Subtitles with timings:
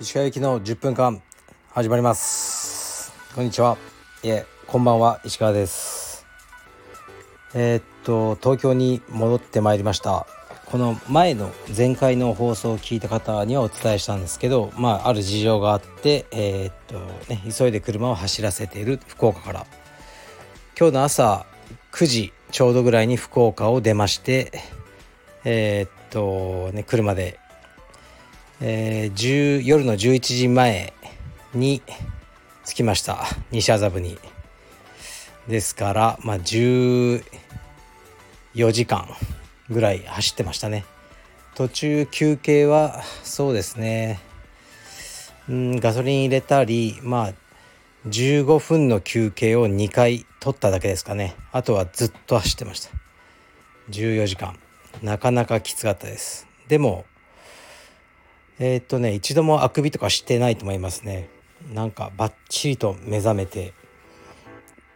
[0.00, 1.20] 石川行きの10分間
[1.72, 3.12] 始まります。
[3.34, 3.76] こんにちは。
[4.22, 5.20] いえこんばんは。
[5.24, 6.24] 石川です。
[7.52, 10.28] えー、っと東京に戻ってまいりました。
[10.66, 19.66] この前の前回の放送を聞いた方にはお伝えしたんですけどまあある事情があってえー、っとね急いで車を走らせている福岡から。
[20.78, 21.46] 今日の朝
[21.92, 24.52] 9時ちょうどぐらいに福岡を出まして
[25.44, 27.38] えー、っとね車で
[28.62, 30.92] えー、夜の11時前
[31.54, 31.80] に
[32.66, 33.24] 着きました。
[33.50, 34.18] 西麻布に。
[35.48, 37.22] ですからまあ14
[38.70, 39.08] 時間
[39.70, 40.84] ぐらい走ってましたね。
[41.54, 44.20] 途中休憩はそうですね。
[45.48, 47.32] うんガソリン入れたりまあ
[48.06, 51.36] 15分の休憩を2回取っただけですかね。
[51.52, 52.90] あとはずっと走ってました。
[53.90, 54.58] 14時間。
[55.02, 56.46] なかなかきつかったです。
[56.68, 57.04] でも
[58.58, 61.28] えー、っとね一度もあくびとかしてないと思いますね。
[61.74, 63.74] なんかバッチリと目覚めて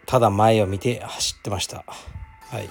[0.07, 1.85] ただ前を見て走ってました。
[1.87, 2.69] はい。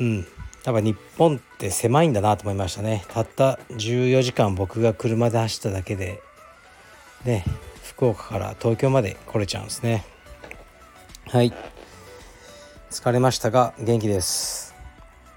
[0.00, 0.26] うん。
[0.64, 3.04] やっぱ日本って狭いんだなと思いましたね。
[3.08, 6.20] たった14時間僕が車で走っただけで
[7.24, 7.44] ね。
[7.96, 10.04] 福岡から東京まで来れちゃうんですね。
[11.28, 11.52] はい。
[12.90, 14.74] 疲れましたが元気です。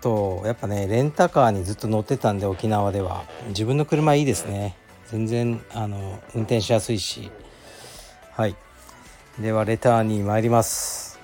[0.01, 3.25] とやっぱねレンタカーにずっと乗ってたんで沖縄では。
[3.49, 4.75] 自分の車いいですね。
[5.05, 7.29] 全然あの運転しやすいし。
[8.31, 8.55] はい。
[9.39, 11.19] ではレターに参ります。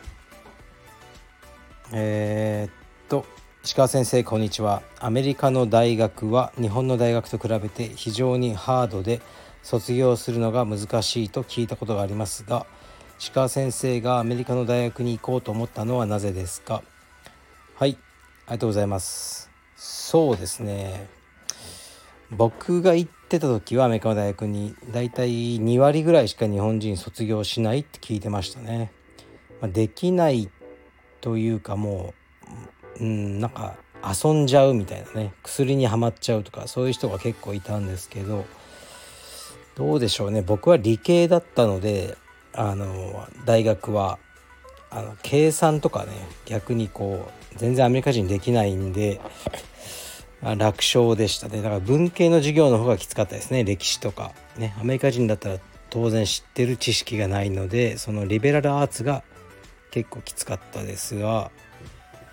[1.92, 2.74] えー、っ
[3.10, 3.26] と
[3.64, 4.84] 石川先生こんにちは。
[5.00, 9.20] アメリカの大学は日本の大学と比べて非常にハードで
[9.64, 12.68] 卒業するのが難しいと聞いたことがありますが
[13.20, 16.84] 石川先生がアメリカの大学に行こうと思ったのはなぜですか？
[17.76, 17.98] はい
[18.46, 19.50] ありがとうございます。
[19.78, 21.08] そうですね。
[22.30, 28.92] 僕が行ってた時はアメリカの大学に大体2割ぐらいしか日本人卒業しないって聞いてましたね、
[29.62, 30.50] ま、できない
[31.22, 32.14] というかも
[33.00, 35.34] ううんなんか遊んじゃうみたいなね。
[35.44, 38.46] 薬にはまっちゃうとかそういう人が結構いたんですけど
[39.76, 40.42] どうでしょうね。
[40.42, 42.18] 僕は理系だったので
[42.54, 44.20] あの大学は
[44.92, 46.12] あの計算とかね
[46.46, 49.20] 逆にこう全然アメリカ人できないんで
[50.42, 51.58] 楽勝でしたね。
[51.58, 53.64] だから文系の授業の方がきつかったですね。
[53.64, 54.32] 歴史とか。
[54.58, 55.60] ねアメリカ人だったら
[55.90, 59.24] 当然知ってる知識がないのでそのリベラルアーツが
[59.92, 61.52] 結構きつかったですが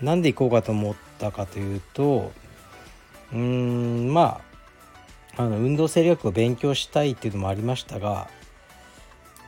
[0.00, 2.32] なんで行こうかと思ったかというと
[3.32, 4.49] うーんまあ
[5.36, 8.28] あの運動生理学を勉強したいっていうのもありましたが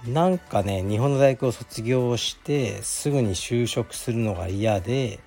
[0.06, 5.21] なんかね日本の大学を卒業してすぐに就職するのが嫌で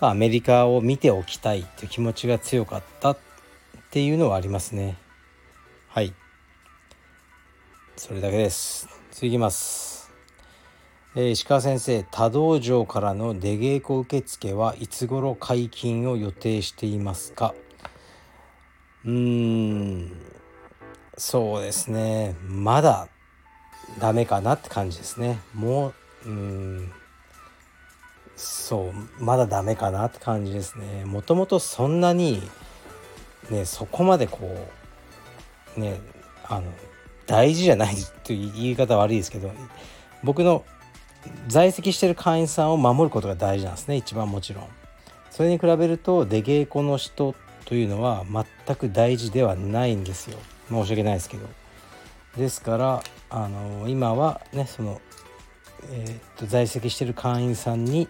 [0.00, 3.18] アメリカを見ておきたいっていう気持ちが強かったっ
[3.90, 4.98] ていうのはありますね。
[5.88, 6.12] はい。
[7.96, 8.88] それだけです。
[9.12, 10.10] 次いきます、
[11.14, 17.54] えー、石川先生多道場からの出稽古受付はいつ頃解禁を予定していますか？
[19.04, 20.12] うん。
[21.16, 22.36] そうですね。
[22.46, 23.08] まだ
[23.98, 25.40] ダメかなって感じですね。
[25.54, 25.92] も
[26.24, 26.92] ううん。
[28.36, 29.22] そう。
[29.22, 31.04] まだダメかなって感じですね。
[31.04, 32.42] もともとそんなに
[33.50, 34.68] ねそこまでこ
[35.76, 36.00] うね
[36.44, 36.72] あの
[37.26, 37.94] 大事じゃない
[38.24, 39.50] という言い方悪いですけど
[40.22, 40.64] 僕の
[41.48, 43.96] 在籍してる会員さんを守ることが大事なんですね。
[43.96, 44.68] 一番もちろん。
[45.30, 48.24] それに比べると出稽古の人というのは
[48.66, 50.38] 全く大事ではないんですよ。
[50.68, 51.46] 申し訳ないですけど。
[52.36, 55.00] ですからあの今はねその、
[55.90, 58.08] えー、っと在籍してる会員さんに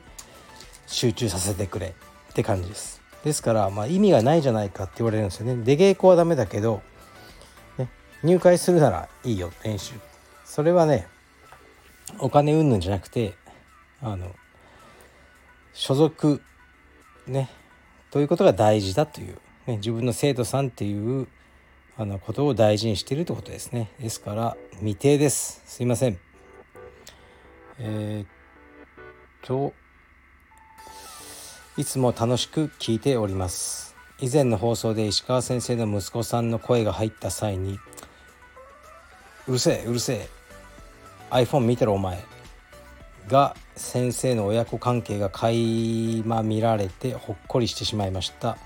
[0.87, 1.95] 集中させてくれ
[2.31, 3.03] って感じです。
[3.23, 5.63] ですから、まあ、意味がないじゃないかって言われるんですよね。
[5.65, 6.83] 出稽古はダメだけど、
[7.79, 7.89] ね、
[8.23, 9.95] 入会するならいいよ練習
[10.45, 11.07] それはね
[12.19, 13.35] お金云々じゃなくて
[14.03, 14.35] あの
[15.73, 16.43] 所属
[17.27, 17.51] ね
[18.11, 21.27] ということが大事だという、ね、自分の生徒さんっていう
[21.97, 23.91] あのことを大事にしているということですね。
[24.01, 25.63] ですから未定です。
[25.65, 26.19] すいません。
[27.79, 28.27] えー、っ
[29.43, 29.73] と
[31.77, 33.95] いつも楽しく聞いております。
[34.21, 37.79] 以前の放送で石川先生の息子さんの声が入った際に
[39.49, 40.29] うるせえうるせえ。
[41.31, 42.23] iPhone 見てろお前。
[43.29, 48.59] が先生の親子関係が垣間見られてほっこりしてしまいました。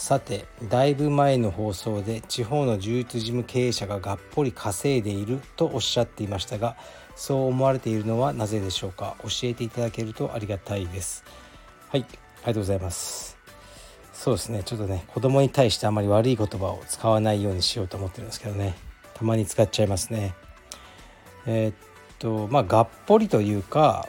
[0.00, 6.74] さてだいぶ前の放送で地方の柔術事務経営者ががっぽり稼いでいるとおっしゃっていましたが
[7.16, 9.16] そう思われているのはなぜでしょうか？
[9.22, 11.22] 教えていただけるとありがたいです。
[11.90, 12.16] はいあり
[12.46, 13.36] がとうございます。
[14.14, 18.74] そうですねちょっとね子供に対してあまり悪い言葉を使わないようにしようと思ってるんですけどね。
[19.12, 20.34] たまに使っちゃいますね。
[21.46, 21.74] えー、っ
[22.18, 24.08] とまあがっぽりというか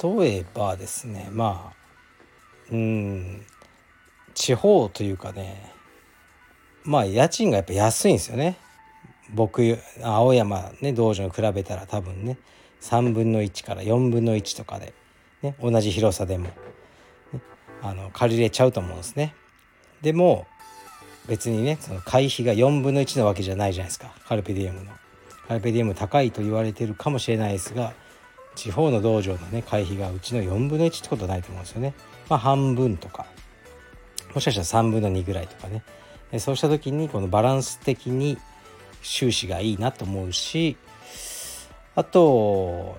[0.00, 1.80] 例えばですねまあ
[2.70, 3.44] うん
[4.40, 5.70] 地方というかね
[6.82, 8.56] まあ家賃がやっぱ安いんですよね
[9.34, 12.38] 僕青山ね道場に比べたら多分ね
[12.80, 14.94] 3分の1から4分の1とかで、
[15.42, 16.52] ね、同じ広さでも、ね、
[17.82, 19.34] あの借りれちゃうと思うんですね。
[20.00, 20.46] でも
[21.28, 24.92] 別にねその会費が4分の1なわけじゃないじゃないですかカルペディエムの。
[25.48, 27.92] カルペディエム高いと言われてるかもしれないですが
[28.54, 31.92] 地方の道場のね会費がうちの4分の1ってことはないと思うんですよね。
[32.30, 33.26] まあ半分とか
[34.34, 35.82] もしかしたら3分の2ぐらいとかね。
[36.38, 38.38] そうした時にこのバランス的に
[39.02, 40.76] 収支がいいなと思うし
[41.96, 42.98] あと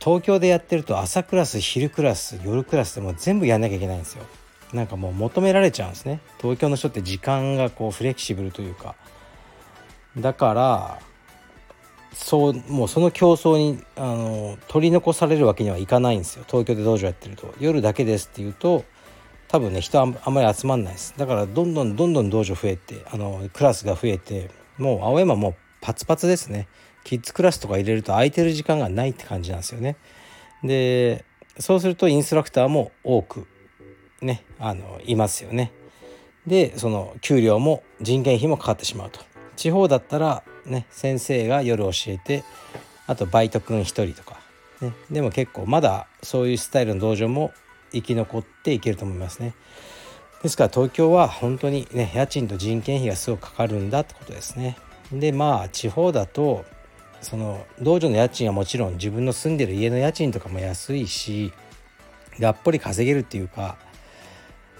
[0.00, 4.24] 東京でやってると朝クラス昼クラス夜クラスでも全部やんなきゃいけないんですよ。
[4.72, 6.20] なんかもう求められちゃうんですね。
[6.40, 8.96] 東京の人って時間がこうフレキシブルというか。
[10.18, 10.98] だから
[12.12, 16.44] そうもうその競争にあの取り残されるわけにはいかないんですよ。
[16.48, 17.54] 東京で道場やってると。
[17.60, 18.84] 夜だけですっていうと
[19.52, 21.12] 多分ね人あんまり集まんないです。
[21.18, 26.68] だからどんどんどんどん道場増えてあのクラスが増えてもう青山もうパツパツですね。
[27.04, 29.96] キッズクラスとか入れると空いてる時間がないって感じなんですよね。
[30.64, 31.26] で
[31.58, 33.46] そうするとインストラクターも多く
[34.22, 35.70] ねあのいますよね。
[36.46, 39.20] でその給料も人件費もかかってしまうと。
[39.56, 42.42] 地方だったらね先生が夜教えて
[43.06, 44.40] あとバイトくん1人とか、
[44.80, 47.52] ね、でも結構まだそういうスタイルの道場も
[47.92, 49.54] 生き残っていけると思いますね。
[50.42, 54.76] ですから東京は本当にね家賃と人件費がすごくかかるんだってことですね。
[55.12, 56.64] でまあ地方だと
[57.20, 61.52] その道場の家賃はもちろん自分の住んでる家の家賃とかも安いし
[62.40, 63.76] がっぽり稼げるっていうか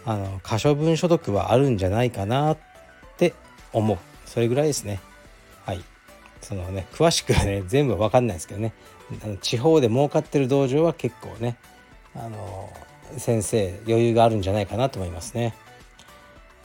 [0.05, 2.59] あの可処分所得はあるんじゃないかなっ
[3.17, 3.35] て
[3.73, 3.99] 思う。
[4.27, 5.01] それぐらいですね。
[5.65, 5.85] はい。
[6.41, 8.73] そのね詳しくはね全部わかんないですけどね。
[9.23, 11.57] あの地方で儲かってる道場は結構ね
[12.17, 12.73] あの
[13.19, 15.55] 先生余裕があるんじゃないかなと思いますね。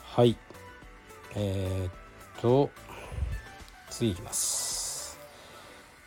[0.04, 0.38] はい。
[1.36, 1.92] えー、っ
[2.42, 2.70] と
[3.90, 5.20] 次いきます。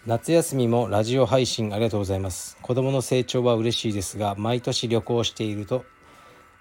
[0.07, 2.57] 夏休みもラジオ配信ありがとうございます。
[2.63, 5.85] 子供の成長は嬉しいですが毎年旅行していると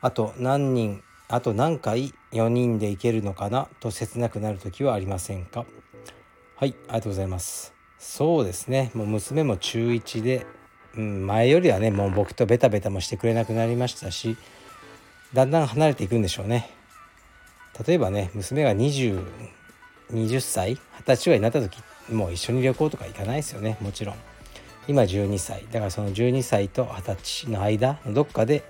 [0.02, 5.66] あと何人あと何回4人で行けるのかなと切なくなる時はありませんか？
[6.56, 7.74] はいありがとうございます。
[7.98, 8.92] そうですね。
[8.94, 10.46] もう娘も中1で、
[11.00, 14.38] 前よりはねもう僕とベタベタもしてくれなくなりましたし
[15.34, 16.72] だんだん離れていくんでしょうね。
[17.88, 21.82] 例えばね娘が2020歳20歳ぐらいになった時
[22.12, 23.78] もう一緒に旅行とか行かないですよね。
[23.82, 24.16] もちろん。
[24.88, 25.66] 今12歳。
[25.72, 28.64] だからその12歳と20歳の間のどっかで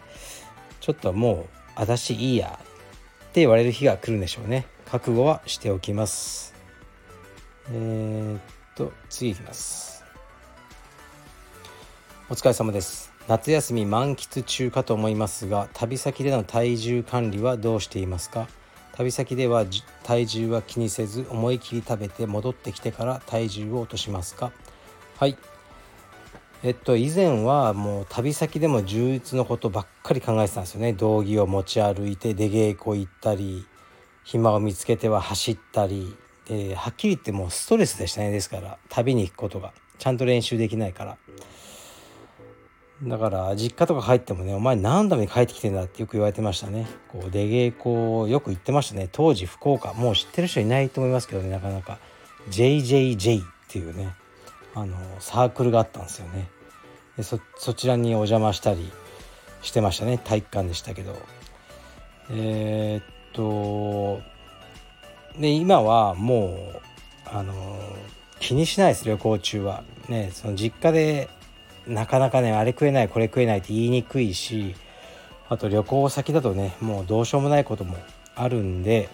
[0.82, 4.66] ちょっともう私いいやって言われる日が来るんでしょうね。
[4.86, 6.54] 覚悟はしておきます。
[7.72, 8.42] えー、っ
[8.76, 9.99] と次いきます。
[12.32, 13.12] お疲れ様です。
[13.28, 18.48] 夏休み満喫中かと思いますが旅先での体重管理はどうしていますか？
[18.94, 19.66] 旅先では
[20.04, 24.52] 体重は気にせず思い切り食べて戻ってきてから体重を落としますか？
[25.18, 25.38] はい。
[26.62, 30.94] えっと以前はもう旅先でも充実のことばっかり考えてたんですよね。
[30.94, 33.66] 道着を持ち歩いて出稽古行ったり
[34.24, 36.16] 暇を見つけては走ったり。
[36.46, 38.30] ではっきり言ってもうストレスでしたね。
[38.30, 39.74] ですから旅に行くことが。
[39.98, 41.18] ちゃんと練習できないから。
[43.04, 46.86] だから実家とか帰ってもねお前何度目帰ってきてんだってよく言われてましたね。
[47.08, 49.08] こう出稽古よく言ってましたね。
[49.12, 51.98] 当時福岡もう知ってる人いないと思いますけどねなかなか。
[52.50, 54.14] JJJ っていうね
[54.76, 56.50] あのサークルがあったんですよね。
[57.16, 58.92] でそそちらにお邪魔したり
[59.62, 60.18] してましたね。
[60.18, 61.16] 体育館でしたけど。
[62.32, 64.22] えー、っと
[65.40, 66.82] で今はもう
[67.26, 67.80] あの
[68.40, 69.84] 気にしないです旅行中は。
[70.10, 71.30] ねその実家で
[71.90, 74.76] なかなかねあれ食えないこれ食えないって言いにくいし
[75.50, 77.98] あと旅行先だとねもうどうしようもないことも
[78.36, 79.10] あるんで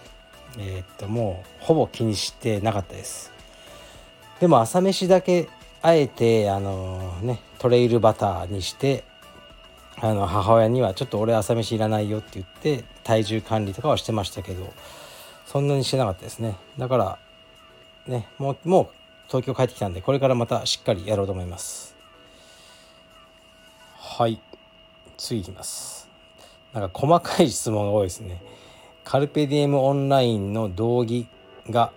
[0.58, 3.32] えー、っともうほぼ気にしてなかったです。
[4.40, 5.48] でも朝飯だけ
[5.82, 9.04] あえてあのねトレイルバターにして
[10.02, 14.74] あの母親にはちょっと俺朝飯いらないよって言って体重管理とかはしてましたけど
[15.46, 16.56] そんなにしてなかったですね。
[16.78, 17.20] だから
[18.08, 18.88] ねもうもう
[19.28, 21.95] 東京帰ってきたんでこれからまたしっかりやろうと思います。
[24.08, 24.40] はい。
[25.18, 26.08] 次いきます。
[26.74, 28.42] なんか細かい質問が多いですね。
[29.04, 31.28] カルペディエムオンラインの道着
[31.70, 31.92] が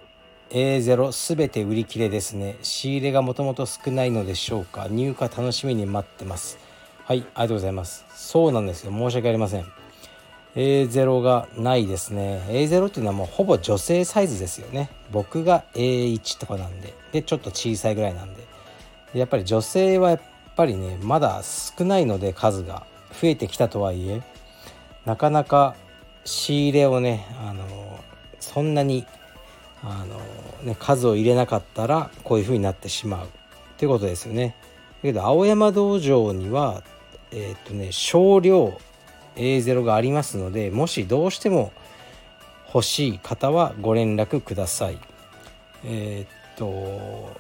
[0.50, 2.57] A0 すべて売り切れですね。
[2.62, 4.88] 仕入れがもともと少ないのでしょうか。
[4.88, 6.59] 入荷楽しみに待ってます。
[7.05, 8.05] はいありがとうございます。
[8.11, 8.91] そうなんですよ。
[8.91, 9.67] 申し訳ありません。
[10.57, 12.43] A0 がないですね。
[12.49, 14.91] A0 っていうのはもうほぼ女性サイズですよね。
[15.12, 16.95] 僕が A1 とかなんで。
[17.12, 18.43] でちょっと小さいぐらいなんで。
[19.15, 20.19] やっぱり女性は
[20.59, 24.23] ぱりねまだ少ないので数が増えてきたとはいえ
[25.07, 25.77] なかなか
[26.25, 28.00] 仕入れをねあの
[28.41, 29.07] そんなに
[29.85, 30.21] あの、
[30.65, 33.29] ね、数を入れなかったらこういう風になってしまうっ
[33.77, 34.57] ていうことですよね。
[34.97, 36.83] だけど青山道場には
[37.31, 38.77] えっ、とね少量
[39.37, 41.73] A0 がありますのでもしどうしても
[42.75, 44.99] 欲しい方はご連絡ください。
[45.85, 47.31] えっ、と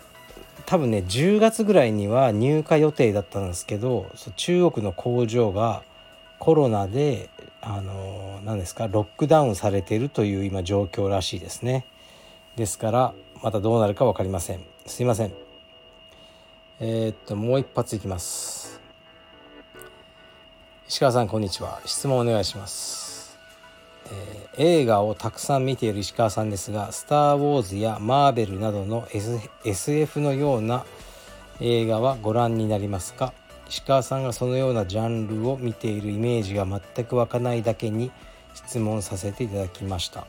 [0.68, 4.04] 多分ね10月ぐらいには入荷予定だったんですけど
[4.36, 5.82] 中国の工場が
[6.38, 7.30] コロナで
[7.62, 11.86] あの何ですかロックダウンされているという今状況らしいですね。
[12.56, 14.60] ですからまたどうなるか分かりません。
[14.84, 15.32] すいません。
[16.80, 18.78] えー、っともう一発いきます。
[20.86, 21.80] 石川さんこんにちは。
[21.86, 23.07] 質問お願いします、
[24.10, 30.84] えー、映画をたくさん見ている石川さんですが「スター・ウォーズ」や「マーベル」などの、S、SF のような
[31.60, 33.32] 映画はご覧になりますか？
[33.68, 38.10] 石川さんがそのようなジャンルを見ているイメージが全く湧かないだけに
[38.54, 40.26] 質問させていただきました。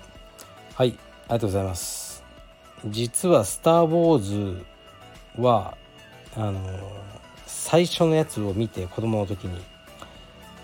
[0.76, 0.90] はい
[1.28, 2.24] ありがとうございます。
[2.86, 4.66] 実は「スター・ウォーズ」
[5.42, 5.78] は
[6.36, 6.60] あの
[7.46, 9.62] 最初のやつを見て子供の時に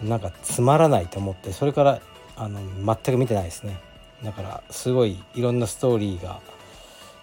[0.03, 2.01] なんかつまらないと思ってそれから
[2.35, 3.77] あの全く見てないですね。
[4.23, 6.39] だからすごいいろんなストーリーが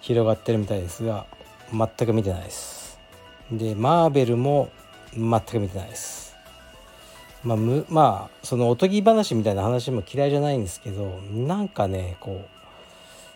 [0.01, 1.25] 広がってるみたいですが
[1.71, 2.99] 全く見てないです。
[3.51, 4.69] でマーベルも
[5.15, 6.35] 全く見てないです。
[7.43, 12.47] まあ、むまあそのおとぎ話みたいな話も嫌いじゃないんですけどなんかねこう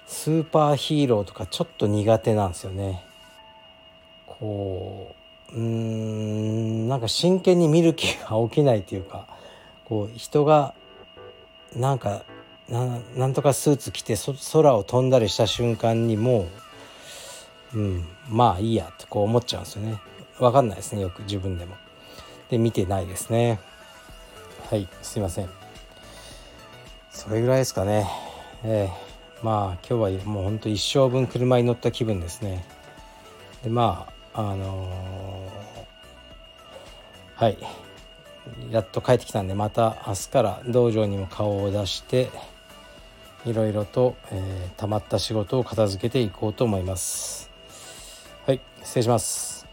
[0.10, 3.04] スーパーヒーローとかちょっと苦手なんですよね。
[4.26, 5.14] こ
[5.52, 9.28] ううーんなんか真剣に見る気が起きないというか
[9.86, 10.74] こう人が
[11.76, 12.24] なんか
[12.70, 14.16] なんとかスーツ着て
[14.52, 16.48] 空を飛んだりした瞬間にも
[17.74, 20.00] う、うん、まあいいやってこう思っちゃうんですよね。
[20.38, 21.76] 分かんないですねよく自分でも。
[22.50, 23.60] で見てないですね。
[24.70, 25.50] はいすいません。
[27.10, 28.08] それぐらいですかね。
[28.64, 32.66] えー、まあ今日はもうほんと一生分車に乗った気分ですね。
[33.64, 37.87] でまああのー、はい。
[38.72, 42.30] やっと帰ってきたんでまた明日から道場にも顔を出して
[43.46, 47.50] いろいろと、えー、溜まった仕事を片付けていこうと思います。
[48.46, 49.68] はい失礼します。